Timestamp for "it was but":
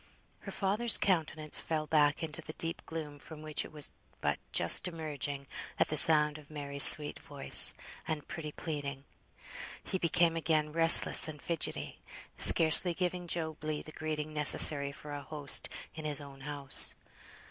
3.63-4.39